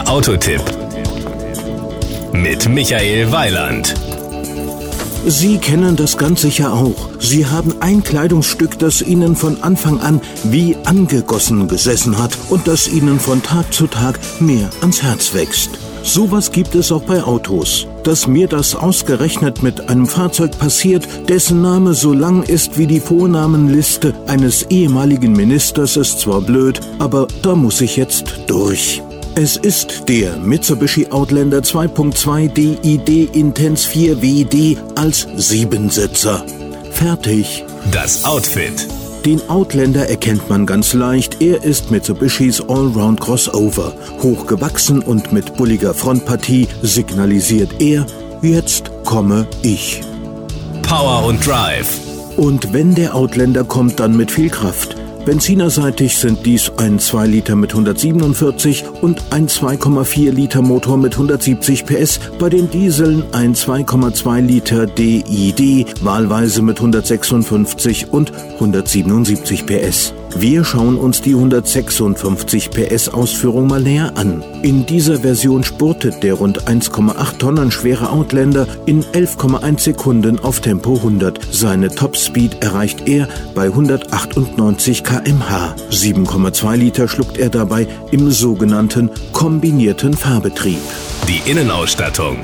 [0.00, 0.62] Der Autotipp
[2.32, 3.94] mit Michael Weiland.
[5.26, 7.10] Sie kennen das ganz sicher auch.
[7.18, 12.88] Sie haben ein Kleidungsstück, das Ihnen von Anfang an wie angegossen gesessen hat und das
[12.88, 15.72] Ihnen von Tag zu Tag mehr ans Herz wächst.
[16.02, 17.86] Sowas gibt es auch bei Autos.
[18.02, 23.00] Dass mir das ausgerechnet mit einem Fahrzeug passiert, dessen Name so lang ist wie die
[23.00, 29.02] Vornamenliste eines ehemaligen Ministers, ist zwar blöd, aber da muss ich jetzt durch.
[29.36, 36.44] Es ist der Mitsubishi Outlander 2.2 DID Intense 4 WD als Siebensitzer.
[36.90, 37.64] Fertig.
[37.92, 38.88] Das Outfit.
[39.24, 41.40] Den Outlander erkennt man ganz leicht.
[41.40, 43.92] Er ist Mitsubishis Allround Crossover.
[44.20, 48.06] Hochgewachsen und mit bulliger Frontpartie signalisiert er,
[48.42, 50.00] jetzt komme ich.
[50.82, 52.00] Power und Drive.
[52.36, 54.96] Und wenn der Outlander kommt, dann mit viel Kraft.
[55.24, 61.84] Benzinerseitig sind dies ein 2 Liter mit 147 und ein 2,4 Liter Motor mit 170
[61.84, 70.14] PS, bei den Dieseln ein 2,2 Liter DID, wahlweise mit 156 und 177 PS.
[70.36, 74.42] Wir schauen uns die 156 PS Ausführung mal näher an.
[74.62, 80.96] In dieser Version spurtet der rund 1,8 Tonnen schwere Outlander in 11,1 Sekunden auf Tempo
[80.96, 81.40] 100.
[81.52, 85.74] Seine Topspeed erreicht er bei 198 kmh.
[85.90, 90.80] 7,2 Liter schluckt er dabei im sogenannten kombinierten Fahrbetrieb.
[91.28, 92.38] Die Innenausstattung.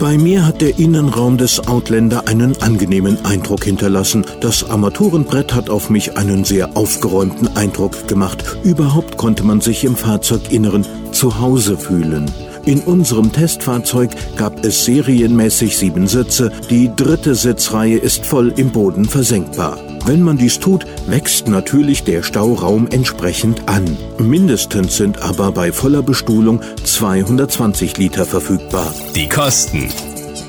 [0.00, 4.24] Bei mir hat der Innenraum des Outlander einen angenehmen Eindruck hinterlassen.
[4.40, 8.44] Das Armaturenbrett hat auf mich einen sehr aufgeräumten Eindruck gemacht.
[8.62, 12.30] Überhaupt konnte man sich im Fahrzeuginneren zu Hause fühlen.
[12.64, 16.52] In unserem Testfahrzeug gab es serienmäßig sieben Sitze.
[16.70, 19.78] Die dritte Sitzreihe ist voll im Boden versenkbar.
[20.04, 23.84] Wenn man dies tut, wächst natürlich der Stauraum entsprechend an.
[24.18, 28.94] Mindestens sind aber bei voller Bestuhlung 220 Liter verfügbar.
[29.14, 29.88] Die Kosten.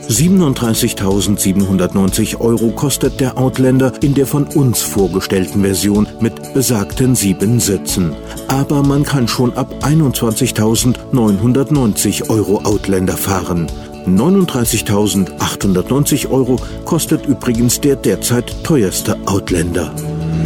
[0.09, 8.15] 37.790 Euro kostet der Outlander in der von uns vorgestellten Version mit besagten sieben Sitzen.
[8.47, 13.67] Aber man kann schon ab 21.990 Euro Outlander fahren.
[14.17, 19.91] 39.890 Euro kostet übrigens der derzeit teuerste Outlander.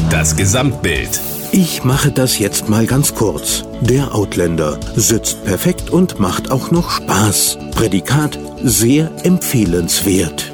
[0.09, 1.21] Das Gesamtbild.
[1.51, 3.65] Ich mache das jetzt mal ganz kurz.
[3.81, 7.59] Der Outlander sitzt perfekt und macht auch noch Spaß.
[7.75, 10.53] Prädikat sehr empfehlenswert.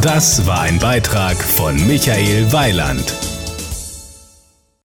[0.00, 3.14] Das war ein Beitrag von Michael Weiland.